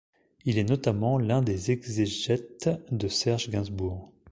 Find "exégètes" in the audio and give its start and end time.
1.69-2.71